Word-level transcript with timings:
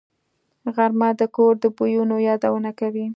غرمه 0.75 1.09
د 1.19 1.21
کور 1.35 1.53
د 1.63 1.65
بویونو 1.75 2.15
یادونه 2.29 2.69
کوي 2.79 3.05